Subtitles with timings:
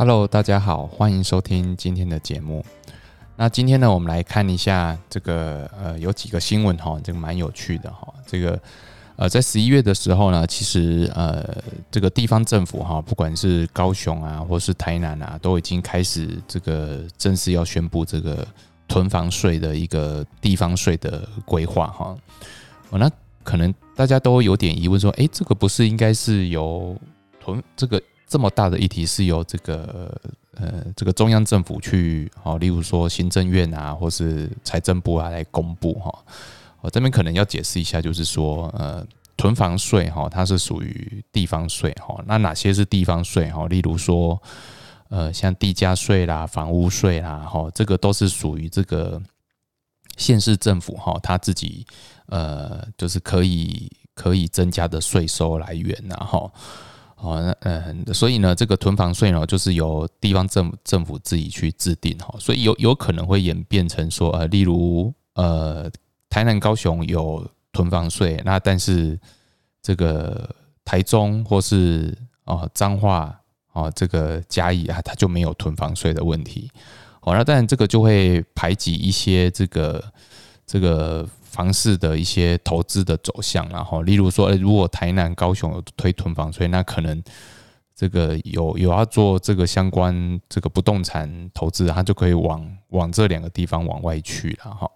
[0.00, 2.64] Hello，大家好，欢迎收听今天的节目。
[3.36, 8.10] 那今天呢，我们来看一下这个呃，有几个新闻哈，这个蛮有趣的哈。
[8.26, 8.58] 这个
[9.16, 11.46] 呃，在十一月的时候呢，其实呃，
[11.90, 18.48] 这个地方政府哈，不管是高雄啊，或是台南啊，都已经开始这个正式要宣布这个
[18.88, 22.16] 囤房税的一个地方税的规划哈。
[22.88, 23.10] 哦，那
[23.44, 26.96] 可能大家都有点疑问说，哎，这个不是应该是由
[27.38, 28.00] 囤这个？
[28.30, 30.16] 这么大的议题是由这个
[30.54, 36.16] 呃这个中央政府去哦，例如说行政院啊，或是财政部啊来公布哈。
[36.80, 39.04] 我这边可能要解释一下，就是说呃
[39.36, 42.22] 囤房税哈，它是属于地方税哈。
[42.24, 43.66] 那哪些是地方税哈？
[43.66, 44.40] 例如说
[45.08, 49.20] 呃像地价税啦、房屋税啦哈，这个都是属于这个
[50.16, 51.84] 县市政府哈，他自己
[52.26, 56.48] 呃就是可以可以增加的税收来源然后。
[57.22, 65.90] 哦，那嗯，所以呢，这个囤房税呢，就是由地方政府政府自己去制定哈，所以有有可能会演变成说，呃，例如呃，
[66.30, 69.20] 台南、高雄有囤房税，那但是
[69.82, 70.48] 这个
[70.84, 73.38] 台中或是哦彰化
[73.72, 76.70] 哦这个嘉义啊，它就没有囤房税的问题。
[77.20, 80.02] 哦，那当然这个就会排挤一些这个
[80.66, 81.28] 这个。
[81.50, 87.20] 房市的一些投资的走向，然后例如说，如果台南、高雄有推囤房税，那可能
[87.94, 94.90] 这个有有要做这个相关这个不动产投资，它就可以往往这两个地方往外去了哈。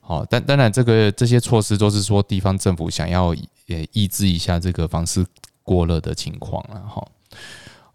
[0.00, 3.34] 好，但当然这个这些措施都是说地方政府想要
[3.66, 5.26] 也抑制一下这个房市
[5.62, 7.06] 过热的情况了哈。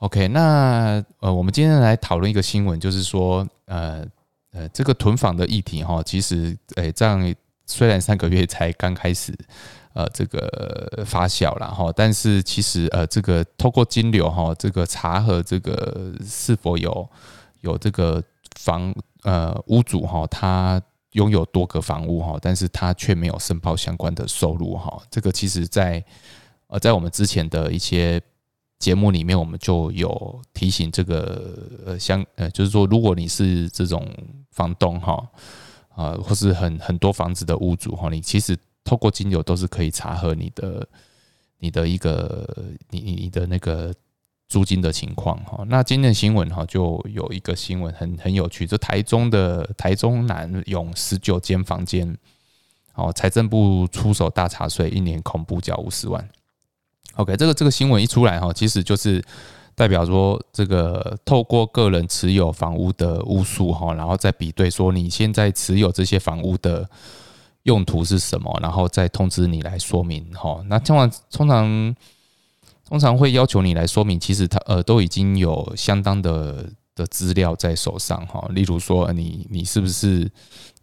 [0.00, 4.04] OK，那呃，我们今天来讨论一个新闻，就是说呃
[4.52, 7.34] 呃，这个囤房的议题哈，其实诶这样。
[7.66, 9.36] 虽然三个月才刚开始，
[9.92, 17.08] 呃，这个发酵了哈，但是其实呃，这个透过金流哈，这个查核这个是否有
[17.62, 18.22] 有这个
[18.54, 18.94] 房
[19.24, 20.80] 呃屋主哈，他
[21.12, 26.04] 拥有多个房屋哈，但是他却没有申报相关的收入哈，这个其实在
[26.68, 28.20] 呃在我们之前的一些
[28.78, 34.08] 节目里面，我们就有提醒这个呃相呃，就是说如果你是这种
[34.52, 35.28] 房东哈。
[35.96, 40.86] 啊，或是很很多房子的屋主哈，你其实透过金流都是可以查核你的
[41.58, 42.46] 你的一个
[42.90, 43.90] 你你你的那个
[44.46, 45.64] 租金的情况哈。
[45.66, 52.14] 那今天的新闻哈，就有一个新闻很很有趣，就台中的台中南涌十九间房间，
[52.94, 56.28] 哦，财政部出手大查税，一年恐怖缴五十万。
[57.14, 59.24] OK，这个这个新闻一出来哈，其实就是。
[59.76, 66.88] 代表说，这个透过个人持有房屋的屋数哈，然后再比对说你现在持有这些房屋的
[67.64, 70.64] 用途是什么，然后再通知你来说明哈。
[70.66, 71.94] 那通常通常
[72.88, 78.44] 通常会要求你来说明，其实他呃都已经有相当的的资料在手上哈。
[78.50, 80.28] 例如说，你你是不是？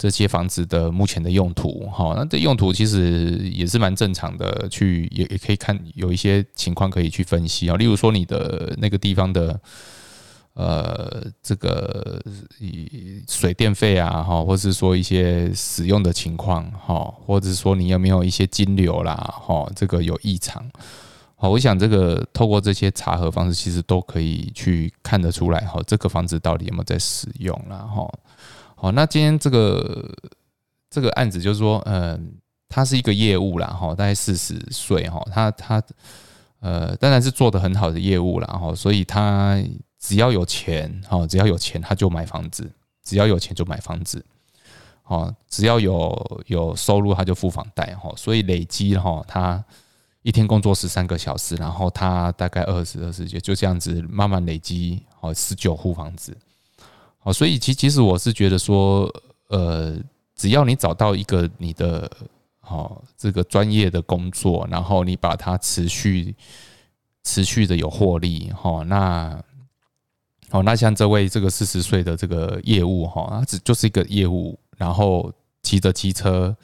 [0.00, 9.60] 这些房子的目前的用途，哈，那这用途其实也是蛮正常的，去也也可以看有一些情况可以去分析啊，例如说你的那个地方的，
[10.54, 12.18] 呃，这个
[13.28, 20.66] 水电费啊，哈，或是说一些使用的情况，哈，或者说你有没有一些金流啦，哈，这个有异常，
[21.42, 28.06] 好，我想这个透过这些查核方式，其实都可以去看得出来，哈，这个房子到底有没有在使用了，哈。
[28.76, 30.14] 好，那今天这个
[30.90, 32.34] 这个案子就是说，嗯，
[32.68, 35.82] 他是一个业务啦，哈，大概四十岁，哈，他他
[36.60, 39.58] 呃，当然是做的很好的业务啦，哈，所以他
[39.98, 42.70] 只要有钱，哈，只要有钱他就买房子，
[43.02, 44.22] 只要有钱就买房子，
[45.04, 49.64] 哦，只要有有收入他就付房贷，哈，所以累积哈，他
[50.22, 56.36] 一天工作十三个小时，然后他大概二十二十就就这样子慢慢累积，好十九户房子。
[57.18, 59.10] 好，所以其其实我是觉得说，
[59.48, 59.96] 呃，
[60.34, 62.10] 只要你找到一个你的
[62.60, 66.34] 好这个专业的工作，然后你把它持续
[67.24, 69.42] 持续的有获利，哈，那
[70.50, 76.56] 好，那像这位这个四十岁的这个业务，哈，他只就是一个业务，然后骑着机车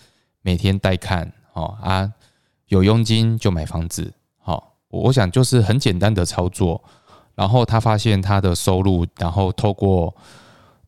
[0.42, 2.12] 每天带看，哦啊，
[2.68, 6.82] 有佣金就买房子，好，我想就是很简单的操作，
[7.34, 10.14] 然后他发现他的收入，然后透过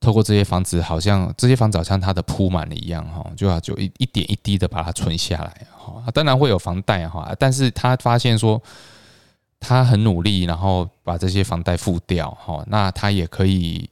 [0.00, 6.02] 透过这些房子，好像这些房子好像他的铺满了一样哈，就要就一一点一滴的把它存下来哈。
[6.12, 8.60] 当然会有房贷哈，但是他发现说
[9.60, 13.88] 他很努力，然后把这些房贷付掉哈，那他也可以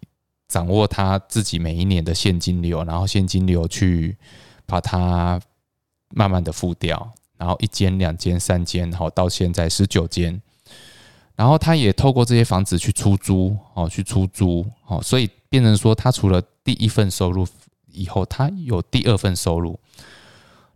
[0.49, 4.17] 掌握他自己每一年的现金流，然后现金流去
[4.65, 5.41] 把它
[6.11, 10.41] 慢慢的付掉，然后一间、两间、三间，好到现在十九间。
[11.35, 17.47] 然后他也透过这些房子去出租，哦，去出租，哦，所以变成说，他除了第一份收入
[17.93, 19.79] 以后，他有第二份收入。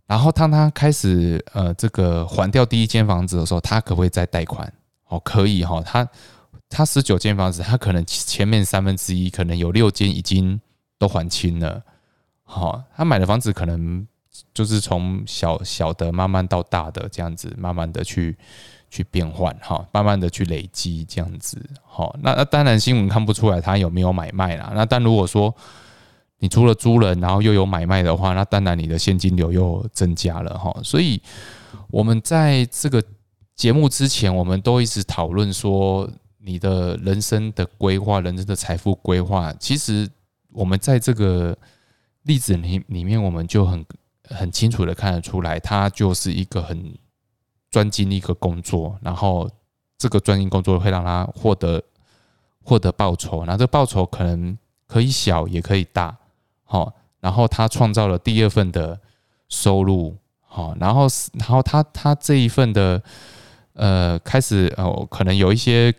[0.05, 4.71] 然后当他开始呃这个还掉第一间房子的时候，他可不可以再贷款？
[5.07, 5.81] 哦，可以哈。
[5.81, 6.07] 他
[6.69, 10.61] 他十九间房子，他可能前面三分之一可能有六间已经
[10.99, 11.81] 都还清了。
[12.43, 14.05] 好，他买的房子可能
[14.53, 18.37] 就是从小小的慢慢到大的这样子，慢慢的去
[18.89, 21.61] 去变换哈，慢慢的去累积这样子。
[21.83, 24.71] 好，那那当然新闻看不出来他有没有买卖啦。
[24.75, 25.53] 那但如果说
[26.39, 30.75] 你除了租人，然后又有买卖的话，那当然你的现金流又增加了哈。
[30.83, 31.21] 所以，
[31.89, 33.03] 我们在这个
[33.55, 36.09] 节目之前，我们都一直讨论说，
[36.39, 40.09] 你的人生的规划、人生的财富规划，其实
[40.51, 41.55] 我们在这个
[42.23, 43.85] 例子里里面，我们就很
[44.31, 46.93] 很清楚的看得出来，他就是一个很
[47.69, 49.49] 专精的一个工作，然后
[49.97, 51.81] 这个专精工作会让他获得
[52.63, 54.57] 获得报酬，那这报酬可能
[54.87, 56.17] 可以小，也可以大。
[56.63, 58.99] 好，然后他创造了第二份的
[59.49, 63.01] 收入，好，然后然后他他这一份的
[63.73, 65.93] 呃开始哦，可能有一些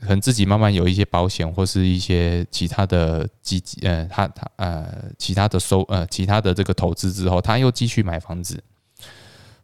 [0.00, 8.62] 可能自己慢慢有一些保险或是一些其他的基金，呃，他他呃其他的收呃其他的这个投资之后，他又继续买房子，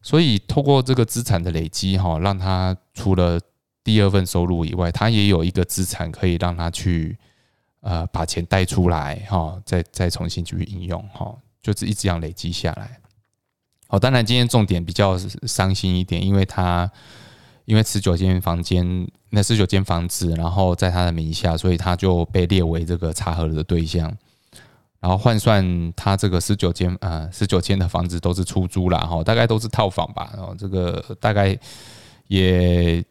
[0.00, 3.40] 所以透过这个资产的累积，哈，让他除了
[3.84, 7.18] 第二份收入以外，他也有一个资产可以让他去。
[7.84, 12.96] 呃，把钱贷出来哈，再再重新去应用哈，就是一直这样累积下来。
[13.88, 15.18] 好，当然今天重点比较
[15.48, 16.88] 伤心一点，因为他
[17.64, 24.12] 因为十九间房间，那十九间房子，然后在他的名下，所以他就被列为这个查核的对象。
[25.00, 30.30] 然后换算他这个十九间啊，十九间的房子都是出租了哈，大概都是套房吧。
[30.36, 31.58] 然后这个大概
[32.28, 33.04] 也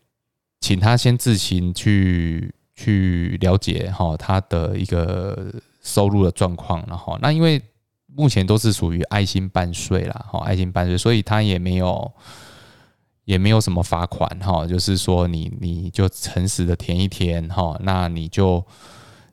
[0.59, 2.53] 请他先自行去。
[2.73, 5.53] 去了解哈他的一个
[5.83, 7.61] 收入的状况，然后那因为
[8.07, 12.11] 目前都是属于爱心半税啦，哈爱心半税，所以他也没有
[13.25, 18.63] 也没有什么罚款哈，就是说你你就诚实的填一填哈，那你就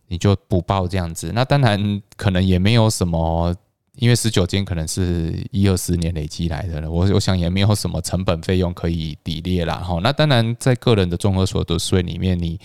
[0.08, 3.54] 你就补报这样子，那当然可能也没有什么，
[3.96, 12.60] 因为十九间可能是一二十年累积来的了，我我想也没有什么成本费用可以抵列啦，哈，那当然在个人的综合所得税里面你。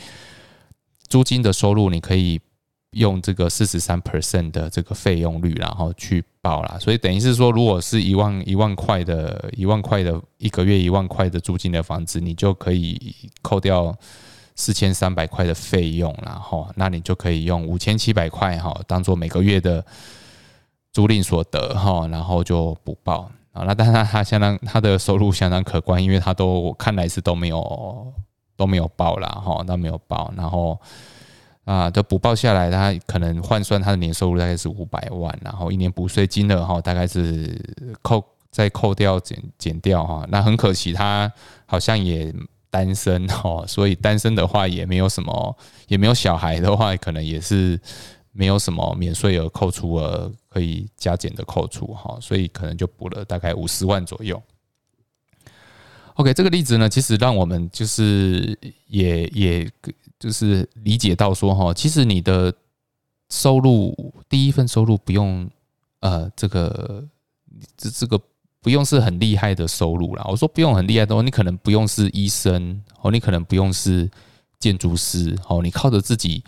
[1.09, 2.41] 租金的收入，你可以
[2.93, 6.77] 用这个四十三 percent 的这个费用率，然后去报啦。
[6.79, 13.95] 所以等于是说，如果是一万一万块的一万块的一个月一万块的租金的房子，你就可以扣掉
[14.55, 19.85] 四千三百块的费用，然后那你就可以用五千七百块哈当做每个月的
[20.91, 23.63] 租赁所得哈，然后就补报啊。
[23.65, 28.13] 那但是他相当他的收入相当可观，因为他都看来是都没有。
[28.55, 30.79] 都没有报了哈，都没有报，然后
[31.65, 37.57] 啊，都补报下来，他可能换算他的年收入大概是五百万，然后一年补税金额哈，大概是
[38.01, 41.31] 扣再扣掉减减掉哈，那很可惜他
[41.65, 42.33] 好像也
[42.69, 45.57] 单身哈，所以单身的话也没有什么，
[45.87, 47.79] 也没有小孩的话，可能也是
[48.33, 54.41] 没有什么免税额扣除额可以加减的扣除哈，所以可能就补了大概五十万左右。
[56.15, 58.55] OK，这个例子呢，其实让我们就是
[58.87, 59.71] 也也
[60.23, 62.53] 就是理解到说哈，其实你的
[63.29, 63.93] 收入
[64.29, 65.49] 第一份收入不用
[65.99, 67.03] 呃这个
[67.75, 68.17] 这这个
[68.61, 70.23] 不用是很厉害的收入啦。
[70.29, 74.09] 我说不用很厉害的，你可能不用是医生哦，你可能不用是
[74.59, 76.41] 建筑师哦，你靠着自己。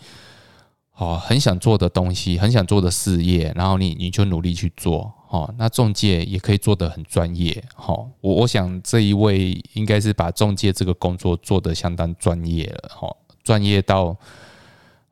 [0.98, 7.92] 哦，很想做的东西，很想做的事业，然后你你就努力去做，哦，那中介也可以做得很专业，哈，
[8.22, 13.14] 我我想这一位应该是把中介这个工作做得相当专业了，哈，
[13.46, 14.16] 专业到，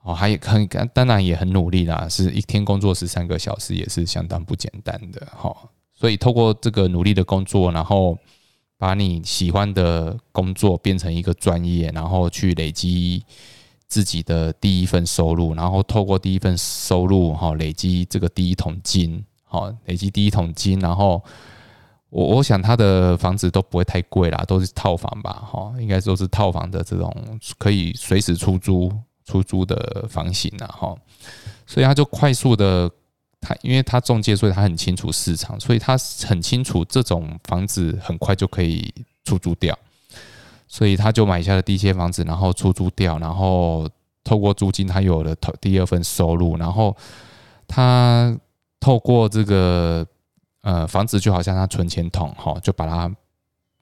[0.03, 5.55] 哦，还很当然也很努力啦，是一天工作十三个小时，也是相当不简单的，哈，
[5.95, 8.19] 所以透过这个努力的工作，然后
[8.77, 13.23] 把你喜欢的工作变成一个专业，然后去累积。
[13.87, 21.23] 自己的第一份收入，然后透过第一份收入哈，累积这个第一桶金，好，累积第一桶金，然后
[22.11, 27.13] 我我想他的房子都不会太贵啦，都是套房吧，哈，应该都是套房的这种
[27.59, 28.93] 可以随时出租
[29.25, 30.95] 出租的房型了哈，
[31.67, 32.91] 所以他就快速的，
[33.41, 35.97] 他因为他中介，所以他很清楚市场，所以他
[36.27, 38.93] 很清楚这种房子很快就可以
[39.25, 39.77] 出租掉。
[40.67, 43.89] 所以他就买下了第一间房子，然后出租掉，然后
[44.25, 46.97] 透过租金，他有了头第二份收入，然后
[47.69, 48.37] 他
[48.81, 50.05] 透过这个
[50.65, 53.09] 呃房子就好像他存钱筒哈，就把它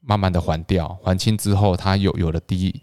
[0.01, 2.83] 慢慢的还掉，还清之后，他有有了第一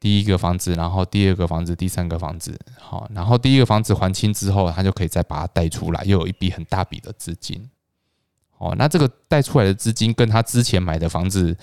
[0.00, 7.68] 第一个房子，然后第二个房子，第三个房子，好，然后第一个房子还清之后，他就可以再把它贷出来，又有一笔很大笔的资金。
[8.58, 11.54] 哦，那这个贷出来的资金跟他之前买的房子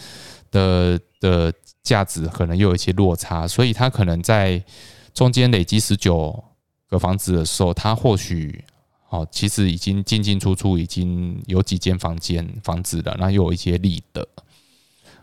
[0.51, 1.51] 的的
[1.81, 4.63] 价值可能又有一些落差，所以他可能在
[5.11, 6.43] 中间累积十九
[6.87, 8.63] 个房子的时候，他或许
[9.13, 14.27] 哦，其实已经进进出出已经有几间房间房子了，那又有一些利得。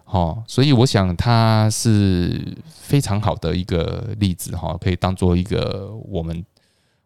[0.04, 6.44] 哦，所以我想它是非常好的一个例子哈，可以当做一个我们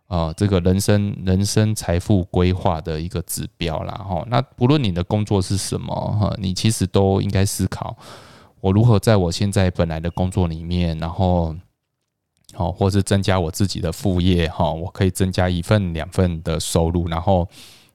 [0.09, 4.23] 啊这个人生人生财富规划的一个指标啦哈。
[4.29, 7.97] 那不论你的工作是什么哈，你其实都应该思考
[8.61, 11.57] 我如何在我现在本来的工作里面，然后
[12.54, 17.49] 好，或是增加我自己的副业哈，我可以增加一份两份的收入，然后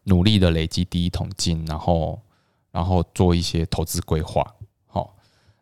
[0.04, 2.20] 努力的累积第一桶金，然后
[2.72, 4.46] 然后做一些投资规划。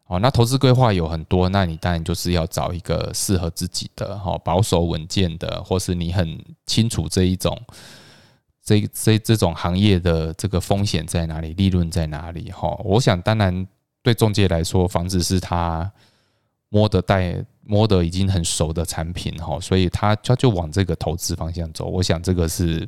[0.09, 7.61] 哦，那投资规划有很多，那你当然就是要找一个适合自己的，哈，保守稳健的，或是你很清楚这一种，
[8.63, 12.69] 这这这种行业的这个风险在哪里，利润在哪里，哈。
[12.85, 13.67] 我想，当然
[14.01, 15.91] 对中介来说，房子是他
[16.69, 21.85] 摸得带摸得已经很熟的产品，哈，所以他他就往这个投资方向走。
[21.85, 22.87] 我想这个是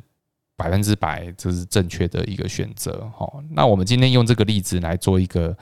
[0.56, 3.30] 百分之百这是正确的一个选择，哈。
[3.50, 5.56] 那我们今天用这个例子来做一个。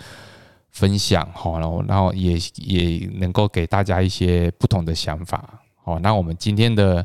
[0.71, 5.99] 分享好，然后然后也也能够给大家一些不同的想法好。
[5.99, 7.05] 那我们今天的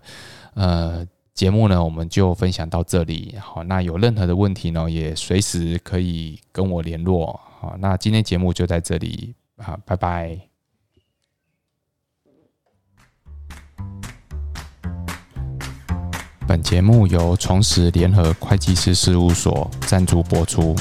[0.53, 3.63] 呃节目呢，我们就分享到这里好。
[3.63, 7.75] 那有任何的问题呢，也随时可以跟我联络好。
[7.79, 10.52] 那今天节目就在这里好，拜拜。
[16.45, 20.75] 本节目由重实联合会计师事务所赞助播出。